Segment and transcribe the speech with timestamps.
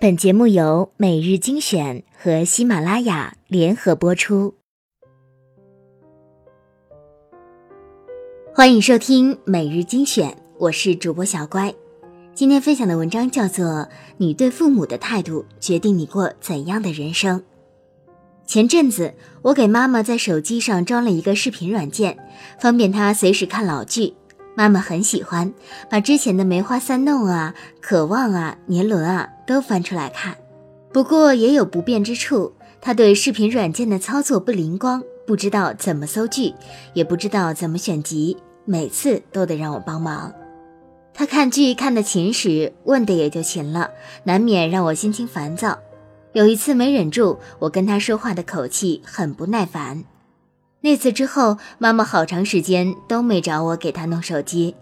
[0.00, 4.54] 本节目由每日精选和喜马拉雅联合播出，
[8.54, 11.74] 欢迎收听每日精选，我是主播小乖。
[12.34, 13.66] 今天分享的文章叫做
[14.16, 17.40] 《你对父母的态度决定你过怎样的人生》。
[18.46, 19.12] 前阵子，
[19.42, 22.16] 我给妈妈在手机上装了一个视频软件，
[22.58, 24.14] 方便她随时看老剧。
[24.54, 25.52] 妈妈很喜欢，
[25.88, 30.36] 把之前的《梅花三弄》啊、《渴望》啊、《年轮》啊都翻出来看。
[30.92, 36.52] 不过也有不便之处，她对视频软件的操作不灵光，不知道怎么搜剧，
[36.94, 40.32] 也不知道怎么选集，每次都得让我帮忙。
[41.14, 43.90] 她看剧看得勤时，问的也就勤了，
[44.24, 45.78] 难免让我心情烦躁。
[46.32, 50.04] 有一次没忍住，我跟她说话的口气很不耐烦。
[50.82, 54.74] 那次之后，妈妈好长时间都没找我给她弄手机。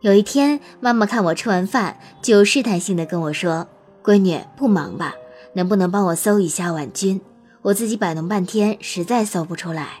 [0.00, 3.68] 有一天，妈妈看我吃完饭，就试探性的跟我说
[4.02, 5.14] ：“闺女，不忙吧？
[5.54, 7.20] 能不能帮我搜一下婉君？
[7.62, 10.00] 我自己摆弄半天，实在搜不出来。”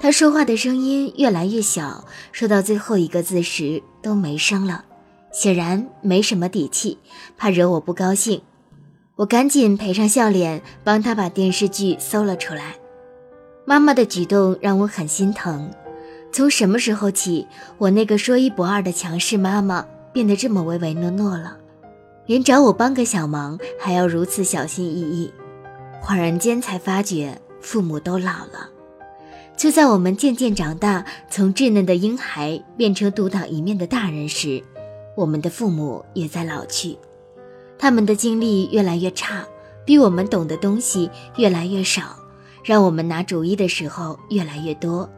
[0.00, 4.86] 她说话的声音越来越小，说到最后一个字时都没声了，
[5.30, 6.96] 显然没什么底气，
[7.36, 8.40] 怕惹我不高兴。
[9.16, 12.76] 我赶紧赔上笑脸，帮她把电视剧搜了出来。
[13.68, 15.68] 妈妈的举动让我很心疼。
[16.32, 17.46] 从什么时候起，
[17.78, 21.56] 我那个说一不二的强势妈妈变得这么唯唯诺诺了？
[22.26, 25.32] 连找我帮个小忙还要如此小心翼翼。
[26.00, 28.70] 恍然间才发觉，父母都老了。
[29.56, 34.62] 就在我们渐渐长大，从稚嫩的婴孩变成独当一面的大人时，
[35.16, 36.96] 我们的父母也在老去。
[37.78, 39.44] 他们的精力越来越差，
[39.84, 42.16] 比我们懂的东西越来越少。
[42.66, 45.08] 让我们拿主意的时候越来越多，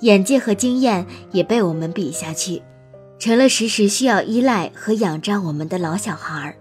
[0.00, 2.60] 眼界和经验也被我们比下去，
[3.20, 6.56] 成了时时需要依赖和仰仗我们的老小孩儿。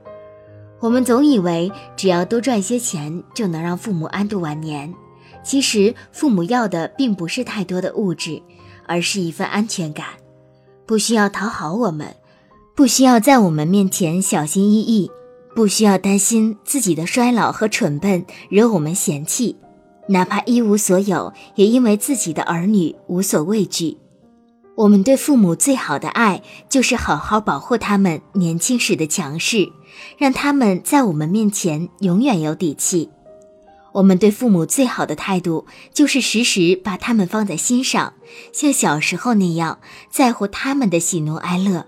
[0.79, 4.93] 我们总以为只要多赚些钱就能让父母安度晚年，
[5.43, 8.39] 其实父母要的并不是太多的物质，
[8.85, 10.05] 而是一份安全感，
[10.85, 12.15] 不需要讨好我们，
[12.75, 15.09] 不需要在我们面前小心翼翼，
[15.55, 19.57] 不需要担心自己的衰老和蠢笨惹我们嫌弃。
[20.07, 23.97] 哪怕一无所有，也因为自己的儿女无所畏惧。
[24.75, 29.71] 我们对父母最好的爱，就是好好保护他们年轻时的强势，
[30.17, 33.09] 让他们在我们面前永远有底气。
[33.93, 38.13] 我们对父母最好的态度，就是时时把他们放在心上，
[38.53, 39.79] 像小时候那样
[40.11, 41.87] 在乎他们的喜怒哀乐。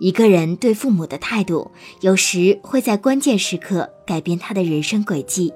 [0.00, 1.70] 一个人对父母的态度，
[2.00, 5.52] 有时会在关键时刻改变他的人生轨迹。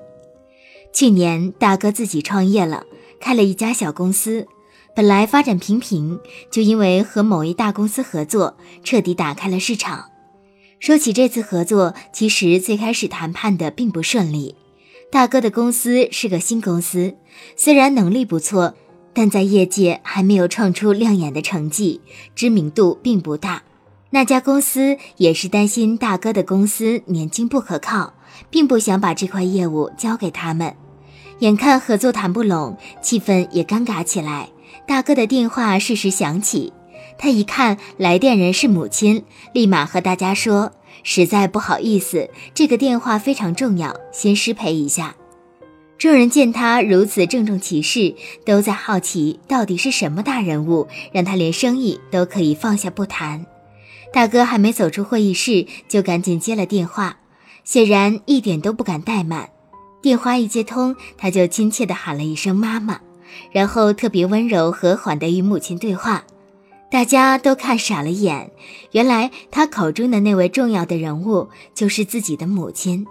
[0.93, 2.85] 去年大哥自己创业了，
[3.21, 4.47] 开了一家小公司，
[4.97, 6.19] 本来发展平平，
[6.51, 10.07] 就因为和某一大公司合作，彻底打开了市场。
[10.81, 14.55] 说起这次合作，其实最开始谈判的并不顺利。
[15.11, 17.15] 大哥的公司是个新公司，
[17.57, 18.75] 虽然能力不错，
[19.13, 22.01] 但在业界还没有创出亮眼的成绩，
[22.35, 23.63] 知名度并不大。
[24.11, 28.15] 那家公司也是担心大哥的公司年轻不可靠。
[28.51, 30.75] 并不想把这块业务交给他们，
[31.41, 34.49] 眼看合作谈不拢，气氛也尴尬起来。
[34.87, 36.73] 大哥的电话适时响起，
[37.19, 40.73] 他一看来电人是母亲，立马和大家说
[41.03, 45.17] ：“实在不好意思，这个电话非常重要，先失陪一下。”
[45.99, 48.15] 众人见他如此郑重其事，
[48.47, 53.45] 都在好奇到底是什么大人物，让他连生意都可以放下不谈。
[54.13, 57.19] 大哥还没走出会议室，就赶紧接了电话。
[57.69, 59.51] 显然一点都不敢怠慢，
[60.01, 62.99] 电话一接通，他就亲切地喊了一声“妈妈”，
[63.53, 66.25] 然后特别温柔和缓地与母亲对话。
[66.91, 68.51] 大家都看傻了眼，
[68.93, 73.07] 原来他口中的那位重要的人物就是自己的母亲。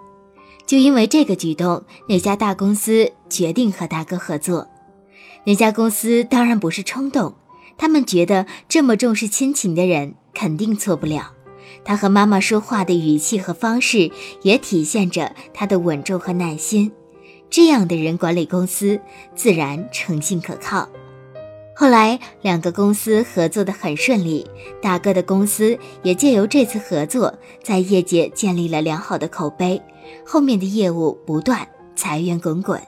[0.66, 4.68] 就因为这个举动，那家大公司决定和大哥合作。
[5.44, 7.35] 那家公司当然不是冲动，
[7.78, 11.36] 他们觉得这么重视亲情的人肯定错不了。
[11.83, 14.11] 他和妈妈说话的语气和方式，
[14.41, 16.91] 也体现着他的稳重和耐心。
[17.50, 19.00] 这样的人管理公司，
[19.36, 20.89] 自然诚信可靠。
[21.75, 24.45] 后来，两个公司合作的很顺利，
[24.81, 27.33] 大哥的公司也借由这次合作，
[27.63, 29.81] 在业界建立了良好的口碑。
[30.25, 32.81] 后面的业务不断，财源滚滚。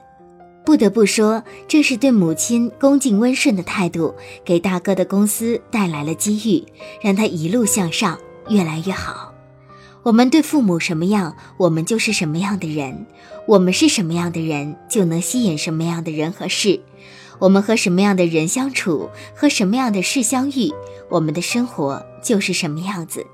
[0.62, 4.14] 不得不说，这是对母亲恭敬温顺的态度，
[4.44, 6.66] 给大哥的公司带来了机遇，
[7.00, 8.18] 让他一路向上。
[8.50, 9.32] 越来越好。
[10.02, 13.06] 我们对父母什么样，我们就是什么样的人；
[13.46, 16.80] 我们是什么样的人，就能吸引什么样的人和事。
[17.38, 20.72] 我们和什么样的人相处，和什么样的事相遇，
[21.08, 23.26] 我们的生活就是什么样子。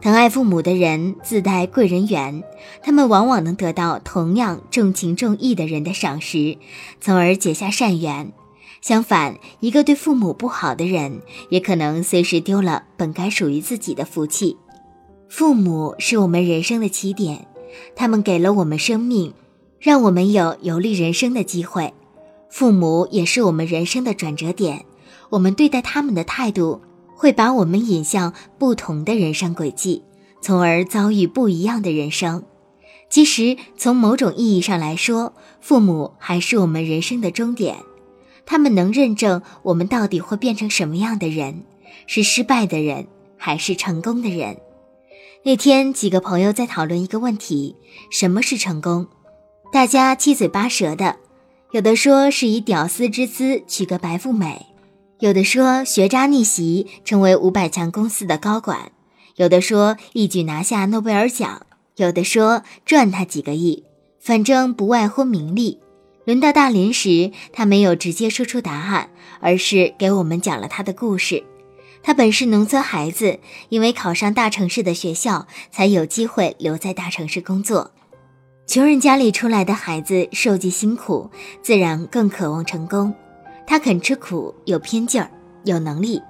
[0.00, 2.42] 疼爱父母的人自带贵人缘，
[2.82, 6.58] 他们往往能得到同样重情重义的人的赏识，
[7.00, 8.32] 从而结下善缘。
[8.86, 14.56] 相反，一个对父母不好的人，也可能随时丢了本该属于自己的福气。
[15.28, 17.48] 父母是我们人生的起点，
[17.96, 19.34] 他们给了我们生命，
[19.80, 21.92] 让我们有游历人生的机会。
[22.48, 24.84] 父母也是我们人生的转折点，
[25.30, 26.80] 我们对待他们的态度。
[27.16, 30.04] 会把我们引向不同的人生轨迹，
[30.40, 32.44] 从而遭遇不一样的人生。
[33.10, 37.78] 其实，从某种意义上来说，父母还是我们人生的终点。
[38.46, 41.64] 他们能认证我们到底会变成什么样的人，
[42.06, 43.06] 是失败的人
[43.36, 44.56] 还是成功的人。
[45.42, 47.76] 那天，几个朋友在讨论一个问题：
[48.10, 49.06] 什么是成功？
[49.72, 51.16] 大家七嘴八舌的，
[51.72, 54.66] 有的说是以屌丝之姿娶个白富美。
[55.18, 58.92] 有的说学渣逆袭成为五百强公司的高管，
[59.36, 61.66] 有的说一举拿下诺贝尔奖，
[61.96, 63.84] 有的说赚他几个亿，
[64.20, 65.80] 反正不外乎名利。
[66.26, 71.44] 轮到大林时，他没有直接说出答案，而是给我们讲了他的故事。
[72.02, 73.38] 他本是农村孩子，
[73.68, 77.92] 因为考上大城市的学校，才有机会留在大城市工作。
[78.66, 81.30] 穷人家里出来的孩子受尽辛苦，
[81.62, 83.14] 自然更渴望成功。
[83.64, 85.30] 他肯吃苦，有拼劲儿，
[85.62, 86.20] 有能力，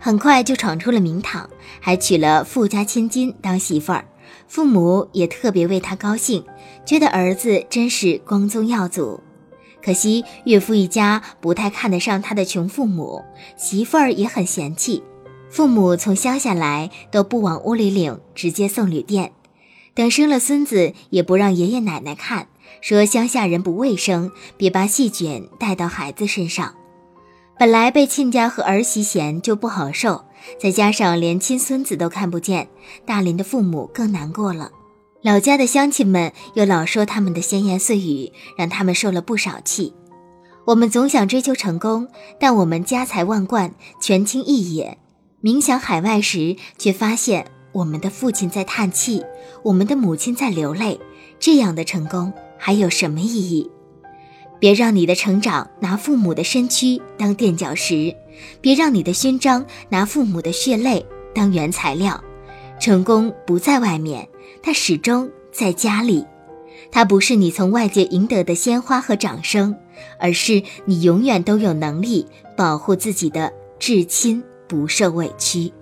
[0.00, 4.06] 很快就闯出了名堂，还娶了富家千金当媳妇儿，
[4.48, 6.42] 父母也特别为他高兴，
[6.86, 9.20] 觉得儿子真是光宗耀祖。
[9.84, 13.22] 可惜岳父一家不太看得上他的穷父母，
[13.56, 15.02] 媳妇儿也很嫌弃，
[15.50, 19.32] 父母从乡下来都不往屋里领，直接送旅店，
[19.94, 22.46] 等生了孙子也不让爷爷奶奶看，
[22.80, 26.74] 说乡下人不卫生，别把细菌带到孩子身上。
[27.58, 30.24] 本来被亲家和儿媳嫌就不好受，
[30.60, 32.68] 再加上连亲孙子都看不见，
[33.04, 34.70] 大林的父母更难过了。
[35.22, 39.94] 老家的乡亲们又老说他们的闲言碎语，让他们受了不少气。
[40.64, 42.08] 我们总想追求成功，
[42.40, 44.98] 但我们家财万贯，权倾一野，
[45.40, 49.22] 冥想海外时，却发现我们的父亲在叹气，
[49.62, 50.98] 我们的母亲在流泪。
[51.38, 53.70] 这样的成功还有什么意义？
[54.58, 58.12] 别让你的成长拿父母的身躯当垫脚石，
[58.60, 62.20] 别让你的勋章拿父母的血泪当原材料。
[62.82, 64.28] 成功不在外面，
[64.60, 66.26] 它始终在家里。
[66.90, 69.76] 它不是你从外界赢得的鲜花和掌声，
[70.18, 72.26] 而是你永远都有能力
[72.56, 75.72] 保护自己的至亲不受委屈。